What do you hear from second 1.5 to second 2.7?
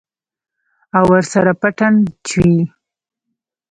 پټن چوي.